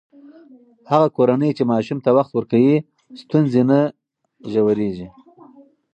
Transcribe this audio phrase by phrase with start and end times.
[0.91, 2.75] هغه کورنۍ چې ماشوم ته وخت ورکوي،
[3.21, 3.79] ستونزې نه
[4.51, 5.07] ژورېږي.